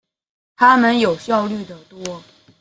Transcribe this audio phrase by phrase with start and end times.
[0.55, 2.23] 他們有效率的多